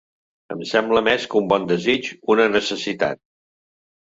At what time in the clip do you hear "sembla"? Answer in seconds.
0.69-1.03